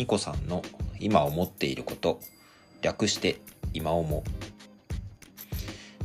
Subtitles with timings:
[0.00, 0.62] ニコさんの
[0.98, 2.20] 今思っていること
[2.80, 3.36] 略して
[3.74, 4.24] 今思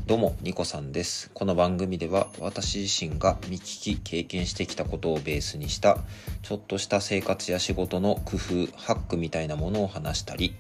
[0.06, 1.32] どうもニコさんです。
[1.34, 6.00] この番組では私自身が見聞き経験してきたことをベースにした
[6.42, 10.56] ちょっとした生活や仕事の工夫ハックみたいなものを話したり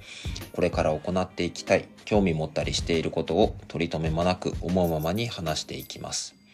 [0.53, 6.44] これから行っていきたい興味持ったりしていることを取り留めもなく思うままに話していきます。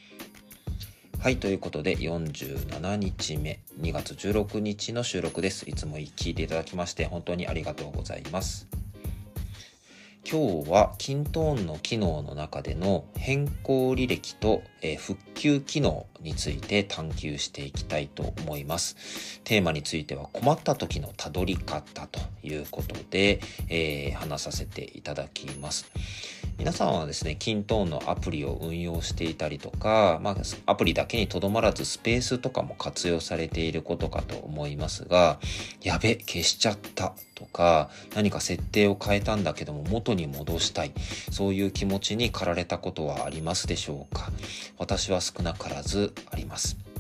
[1.21, 5.70] はい、ということで47日目、2月16日の収録です。
[5.70, 8.67] いつも聞いていただきまして本当にありがとうございます。
[10.27, 19.41] 今日はキントーンの機能の中での変更履歴と、えー、復旧機能について探求していきたいと思います。
[19.43, 25.91] テーマについては困った時のたどり方ということで、えー、話させていただきます。
[26.57, 30.35] 皆さんはですね、キントーンのアプリを運用していたりとか、まあ、
[30.67, 35.40] アプリだけにとどまらずスペースとかも活用されていることかと思いますが、
[35.81, 40.91] やべ、消しちゃったとか、何か設定を変えたんだけども元に戻したい、
[41.31, 44.29] そういう気持ちに駆られたことはありますでしょうか？
[44.77, 46.90] 私は少なからずあります。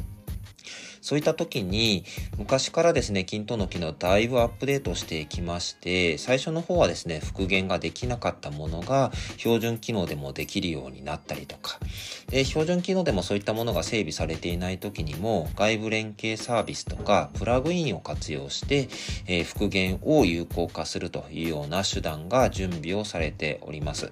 [1.01, 2.05] そういった時に、
[2.37, 11.79] 昔からですね、均等の機能だいぶアップデートしていきまして、最初の方はですね、復元ができなかったものが標準機能でもできるようになったりとか、
[12.27, 18.87] で標準機能でもそういったものが整備されていない時にも、外部連携サービスとか、プラグインを活用して、
[19.25, 24.11] えー、復元を有効化するというような手段が準備をされております。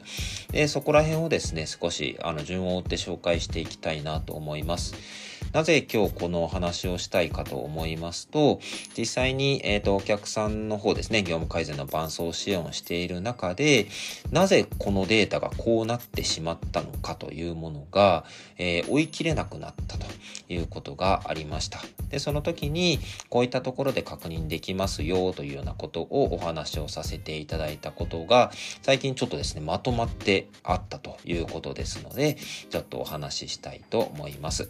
[0.52, 5.28] でそこら辺をですね、少しあの順を追って紹介していきたいなと思います。
[5.54, 8.59] なぜ今日このお話をしたいかと思いますと、
[8.98, 13.88] 実際に、えっ、ー、と、お客さんの方ですね、業務改善の伴走支援をしている中で、
[14.31, 18.26] なぜこのデータがこうなってしまったのかというものが、
[18.58, 20.06] えー、追い切れなくなったと
[20.50, 21.80] いうことがありました。
[22.09, 32.38] で、その時に、こういったところで確認できますよというようなことをお話をさせていただいたことが、最近ちょっとですね、まとまってあったということですので、
[32.69, 34.69] ちょっとお話ししたいと思います。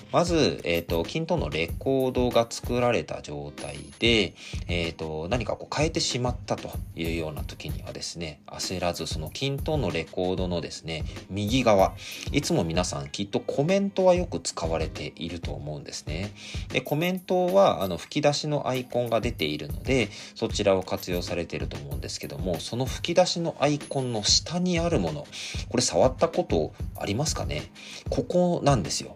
[0.11, 4.33] まず、えっ、ー、と、均等のレコードが作られた状態で、
[4.67, 11.93] えっ、ー、と、何かこう変えてしまったというような時にはですね、焦らず、その均等のレコードのですね、右側、
[12.31, 16.31] いつも皆さんきっとコメントはよく使われていると思うんですね。
[16.69, 25.25] で、コメントは、あの、吹き出しのアイコンが出ているので、そちらを活用されていると思うんですけども、その吹き出しのアイコンの下にあるもの、
[25.69, 27.71] これ触ったことありますかね？
[28.09, 29.15] ここなんですよ。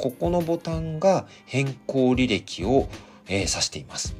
[0.00, 2.88] ここのボタンが変更履歴を、
[3.28, 4.16] えー、指しています。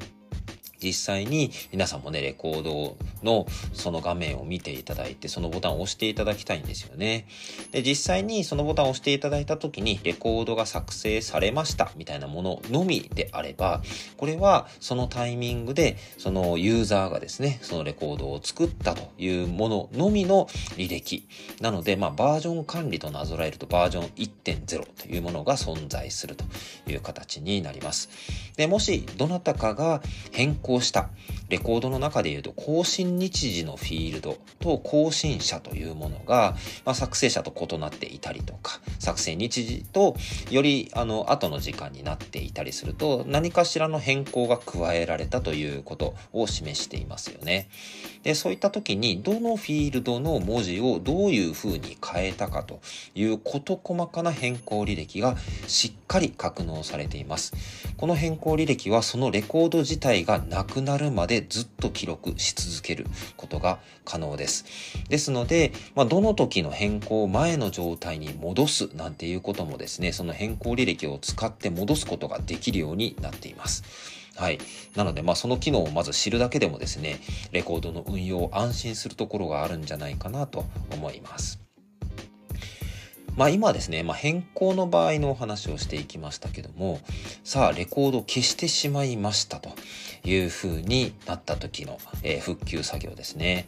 [0.82, 7.26] 実際に皆さんもね、レコードのその画面を見ていただいて、そのボタンを押していただきたいんですよね。
[7.72, 13.82] で、実際にそのボタンを押していただいた時に、レコードが作成されましたみたいなもののみであれば、
[14.16, 21.26] これはそのタイミングで、そのユーザーがですね、そのレコードを作ったというもののみの履歴。
[21.60, 26.44] なので、まあ、バージョン管理となぞらえると、バージョン1.0というものが存在すると
[26.88, 28.08] いう形になります。
[28.56, 31.10] で、もし、どなたかが変更行した
[31.48, 36.54] レコードの中で言うと更新日時のフィールドと更新者というものが、
[36.84, 40.14] まあ、作成者と異なっていたりとか作成日時と
[40.50, 47.69] よりあの後の時間になっていたりすると何かしらの変更が加えられたということを示していますよね。
[48.22, 52.80] でそういった時にどのフィールドの文字をどういう風に変えたかと
[53.14, 55.36] いう事細かな変更履歴が
[55.66, 57.54] しっかり格納されています。
[57.97, 63.06] この変更履歴はそのレコード自体がなくなるまでずっと記録し続ける
[63.38, 64.66] ことが可能です。
[65.09, 73.84] ですので、まあ、どの時の変更前の状態に戻すなんていうこともですね、その変更履歴を使って戻すことができるようになっています。
[74.37, 74.59] はい。
[74.97, 77.21] なので、まあ、その機能をまず知るだけでもですね、
[77.53, 81.69] レコードの運用を安心するところがあるんじゃないかなと思います。
[83.36, 87.00] まあ今ですね、まあ、変更の場合のお話をしていきましたけども、
[87.44, 89.71] さあ、レコード消してしまいましたと
[90.24, 93.66] いう風になった時の、えー、復旧作業ですね。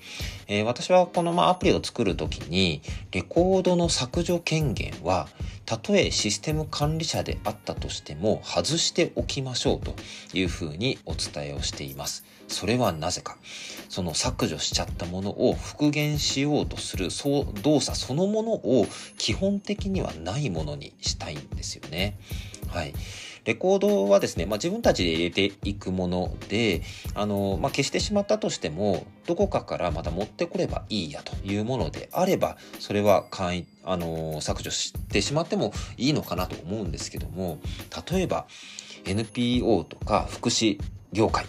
[0.49, 2.82] えー、私はこの、まあ、アプリを作る時に、
[3.12, 5.29] レコードの削除権限は、
[5.64, 9.94] たとえシステム管理者であったとしても外しておきましょうと
[10.35, 12.25] いう風にお伝えをしています。
[12.52, 13.37] それはなぜか。
[13.93, 17.08] その削除しちゃったものを復元しようとする
[17.62, 18.87] 動作そのものを
[19.19, 22.19] 基本的にはないものにしたいんですよね。
[22.69, 22.94] はい。
[23.44, 26.81] レコードはですね、まあ、自分たちで入れていくもので、
[27.14, 37.58] あの、まあ、消してしまったとしても、どこかからまた持ってこればいいやというものであれば、それは簡易、あの、削除してしまってもいいのかなと思うんですけども、
[38.10, 38.46] 例えば、
[39.04, 40.78] NPO とか福祉
[41.12, 41.44] 業界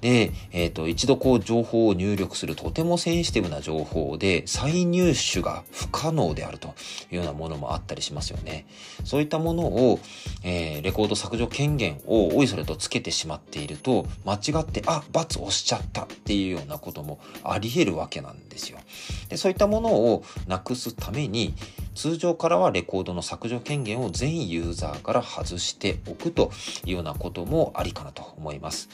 [0.00, 6.68] で、えっ、ー、と、一度こう情報を入力するとてもセンシティブな情報で再入手が不可能であると
[7.10, 8.66] いうようなものもあったりしますよね。
[9.04, 10.00] そういったものを、
[10.44, 18.78] えー、レコード削除権限をおいそれとつけてしまっていると、間違って、あ、罰押しちゃったっていうようなこともあり得るわけなんですよ。
[19.28, 21.54] で、そういったものをなくすために、
[21.98, 26.52] 通常からはレコードの削除権限を全ユーザーから外しておくと
[26.84, 28.88] いうようなこともありかなと思います。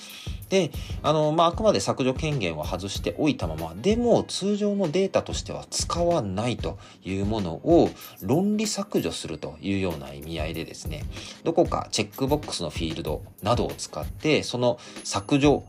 [0.49, 0.71] で、
[1.03, 7.91] あの、まあ、あくまで削除権限を外しておいたまま、でも通常のデータとしては使わないというものを
[8.23, 11.05] 論理削除するというような意味合いでですね、
[11.43, 15.65] どこかチェックボックスのフィールドなどを使って、その削除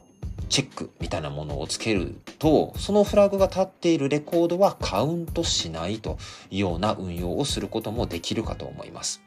[0.50, 6.18] チェックみたいなものをつけると、そのフラグが立っているレコードはカウントしないと
[6.51, 9.25] いうような運用をすることもできるかと思います。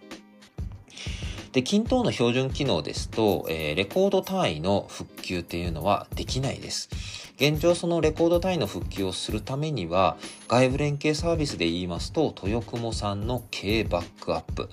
[1.53, 6.89] で、均等の標準機能ですと、えー、レコード単位の復旧っていうのはできないです。
[7.39, 10.17] 現状そのレコード単位の復旧をするためには、
[10.49, 14.69] 外部連携サービスで言いますと、豊雲さんの K バックアップ、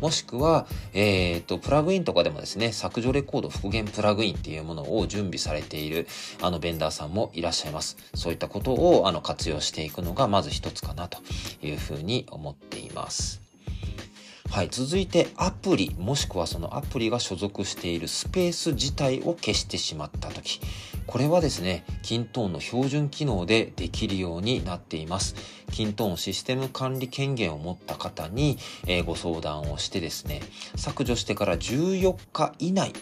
[0.00, 6.08] もしくは、えっ、ー、と、プラグインとかでもですね、削除レコード復元プラグインっていうものを準備されている、
[6.42, 7.96] あの、ベンダーさんもいらっしゃいます。
[8.14, 11.20] そういったことを、あの、活用していくのが、まず一つかなと
[11.62, 13.47] いうふうに思っています。
[14.50, 20.60] はい、続いてアプリもしくはそのアプリが所属しているスペース自体を消してしまった時。
[21.06, 25.36] これはですねキントーンの標準機能でできるようになっています。
[25.70, 30.40] キントーンシステム管理権限を持った方に、えー、ご相談をしてですね
[30.76, 32.94] 削除してから14日以内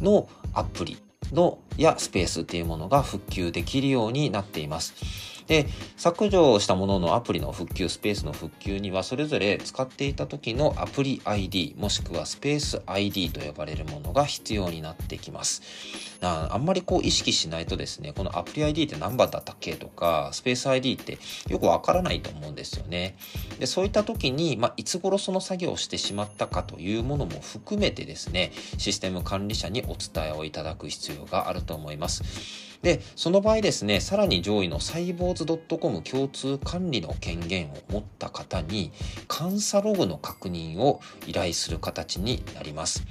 [0.00, 0.98] のアプリ
[1.32, 5.31] のやスペースっていうものが復旧できるようになっています。
[5.52, 5.66] で、
[5.98, 15.60] 削除したもののアプリの復旧、スペースの復旧には、それぞれ使っていた時のアプリ ID、もしくはスペース ID と呼ばれるものが必要になってきます。
[16.22, 21.18] あんまりこう意識しないとですね、このアプリ ID って何番だったっけとか、スペース ID って
[21.48, 23.14] よくわからないと思うんですよね。
[23.58, 32.71] で、そういった時に、まあ、いつ頃その作業をしてしまったかというものも含めてですね、システム管理者にお伝えをいただく必要があると思います。
[32.82, 38.92] で、その場合ですね、さらに上位のサイボーズ .com 共通管理の権限を持った方に、
[39.28, 43.04] 監査ログの確認を依頼する形になります。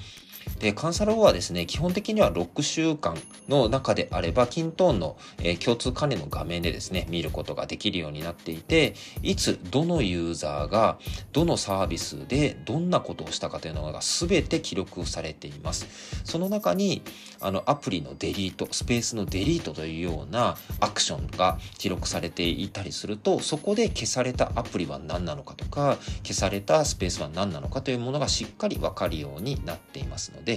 [0.62, 3.18] で、監査ログはですね、基本的には6週間
[3.50, 8.94] の中であれば、キントーンの、え、共通管理の画面でですね、見ることができるようになっていて、
[9.24, 11.00] いつ、どのユーザーが、
[11.34, 15.88] どのサービスで、どんなことをしたかというのが全て記録されています。
[16.24, 17.02] その中に、
[17.40, 30.51] あの、アプリのデリート、スペースのデリートというようなアクションが記録されていたりすると、そこで消されたアプリは何なのかとか、消されたスペースは何なのかというものがしっかりわかるようになっていますので、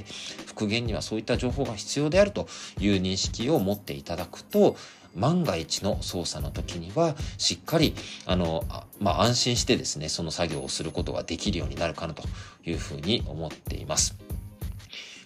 [0.47, 2.49] 復元にはそういった情報が必要であると
[2.81, 4.77] いう認識を持っていただくと、
[5.15, 7.95] 万が一の操作の時には、しっかり、
[8.27, 8.65] あの、
[8.99, 12.25] まあ、安心してですね、その作業をすることができるようになるかなと
[12.65, 14.24] いうふうに思っています。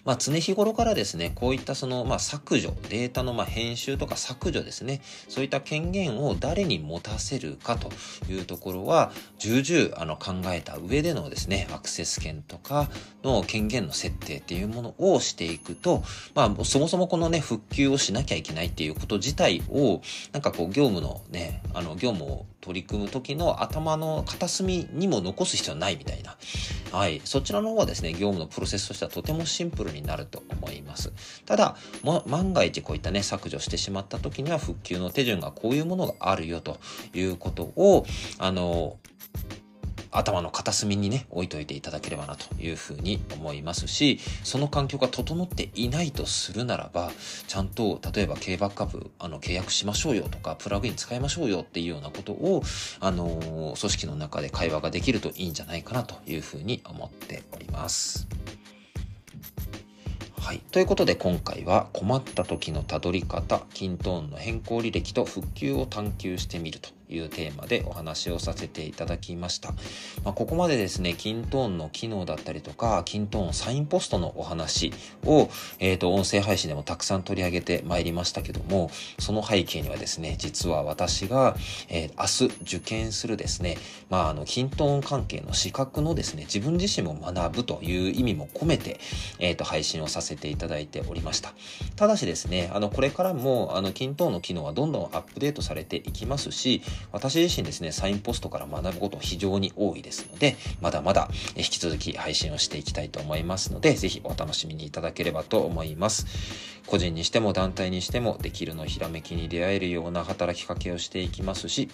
[0.05, 7.91] まあ、常日頃からですね、こういったその、まあ、削除、データのまあ編集とか削除ですね、そういった権限を誰に持たせるかと
[8.31, 12.89] いうところは、重々あの考えた上でのですね、アクセス権とか
[13.23, 16.03] の権限の設定っていうものをしていくと、
[16.35, 26.37] まあ、そもそもこのね、復旧をしなきゃいけないっていうこと自体を、なんかこう、業務のね、あの、業務を取り組む時の頭の片隅にも残す必要ないみたいな。
[26.91, 27.21] はい。
[27.23, 31.11] そちらの方はですね、業務のプロセスとしてはとてもシンプルになると思います。
[31.45, 31.75] ただ、
[32.27, 36.79] 万が一こういったね、削除してしまった時には復旧の手順がこういうものがあるよと
[37.13, 38.05] いうことを、
[38.37, 38.97] あの、
[40.11, 47.11] 頭の片隅にね、置いといていただければなというふうに思いますし、その環境が整っていないとするならば、
[47.47, 52.63] ちゃんと、例えば、K バックアップ、あの、契約しましょうよとか、プラグイン使いましょうよっていうようなことを、
[52.99, 58.27] あの組織の中で会話ができるといいんじゃないかなというふうに思っております。
[60.39, 60.61] はい。
[60.71, 69.73] ということで今回は困った時のたどり方、キントーンの変更履歴と復旧を探求してみるというテーマでお話をさせていただきました。
[70.23, 74.93] まあ、ここまでですね、キントーンの機能だったりとか、キントーンサインポストのお話
[75.25, 75.49] を、
[75.79, 81.55] えっ、ー、と、音声配信でもたくさん取り上げてまいりましたけども、その背景にはですね、実は私が、
[81.89, 83.77] えー、明日受験するですね、
[84.09, 88.99] まあ、あの、キントーン関係の資格のですね、自分自身も学ぶという意味も込めて、
[89.39, 91.53] えっ、ー、と、配信をさせていただいておりました。
[91.95, 106.25] ただしですね、あの、これからも、あの、キントーンの機能はどんどんアップデートされていきますし、私自身ですね、サインポストから学ぶこと非常に多いですので、まだまだ引き続き配信をしていきたいと思いますので、ぜひお楽しみにいただければと思います。
[106.87, 111.89] 個人にしても団体にしてもできるのひらめきに出会えるような働きかけをしていきますし、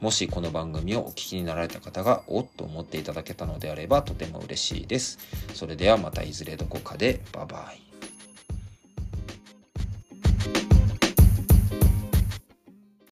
[0.00, 5.18] もしこの番組をお聞きになられた方がおっと思っていただけたのであればとても嬉しいです。
[5.54, 7.89] それではまたいずれどこかでバイバイ。